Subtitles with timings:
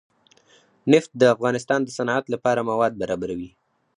[0.91, 3.49] نفت د افغانستان د صنعت لپاره مواد برابروي.